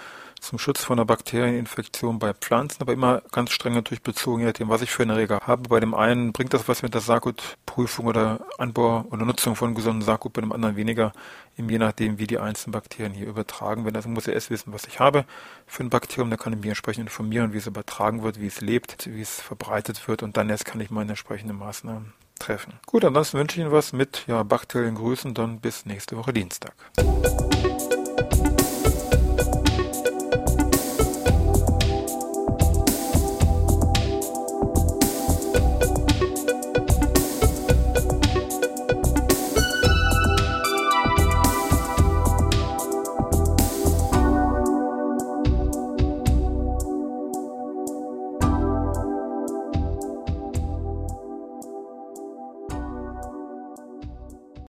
Zum 0.43 0.59
Schutz 0.59 0.83
vor 0.83 0.95
einer 0.95 1.05
Bakterieninfektion 1.05 2.19
bei 2.19 2.33
Pflanzen, 2.33 2.81
aber 2.81 2.93
immer 2.93 3.21
ganz 3.31 3.51
streng 3.51 3.73
natürlich 3.73 4.03
bezogen, 4.03 4.41
je 4.41 4.47
nachdem, 4.47 4.69
was 4.69 4.81
ich 4.81 4.91
für 4.91 5.03
einen 5.03 5.11
Erreger 5.11 5.39
habe. 5.41 5.69
Bei 5.69 5.79
dem 5.79 5.93
einen 5.93 6.33
bringt 6.33 6.53
das 6.53 6.67
was 6.67 6.83
mit 6.83 6.93
der 6.93 7.01
Saatgutprüfung 7.01 8.05
oder 8.05 8.45
Anbau 8.57 9.05
oder 9.09 9.25
Nutzung 9.25 9.55
von 9.55 9.73
gesunden 9.73 10.01
Saatgut, 10.01 10.33
bei 10.33 10.41
dem 10.41 10.51
anderen 10.51 10.75
weniger, 10.75 11.13
je 11.55 11.77
nachdem, 11.77 12.19
wie 12.19 12.27
die 12.27 12.39
einzelnen 12.39 12.73
Bakterien 12.73 13.13
hier 13.13 13.27
übertragen 13.27 13.85
werden. 13.85 13.95
Also 13.95 14.09
muss 14.09 14.27
er 14.27 14.33
erst 14.33 14.49
wissen, 14.49 14.73
was 14.73 14.85
ich 14.85 14.99
habe 14.99 15.25
für 15.65 15.83
ein 15.83 15.89
Bakterium, 15.89 16.29
dann 16.29 16.39
kann 16.39 16.53
ich 16.53 16.59
mich 16.59 16.69
entsprechend 16.69 17.05
informieren, 17.05 17.53
wie 17.53 17.57
es 17.57 17.67
übertragen 17.67 18.23
wird, 18.23 18.41
wie 18.41 18.47
es 18.47 18.59
lebt, 18.59 19.07
wie 19.07 19.21
es 19.21 19.39
verbreitet 19.39 20.07
wird 20.07 20.23
und 20.23 20.35
dann 20.35 20.49
erst 20.49 20.65
kann 20.65 20.81
ich 20.81 20.91
meine 20.91 21.11
entsprechenden 21.11 21.57
Maßnahmen 21.57 22.13
treffen. 22.37 22.73
Gut, 22.85 23.05
ansonsten 23.05 23.37
wünsche 23.37 23.55
ich 23.55 23.61
Ihnen 23.61 23.71
was 23.71 23.93
mit 23.93 24.25
ja, 24.27 24.43
bakteriellen 24.43 24.95
Grüßen, 24.95 25.33
dann 25.33 25.61
bis 25.61 25.85
nächste 25.85 26.17
Woche 26.17 26.33
Dienstag. 26.33 26.73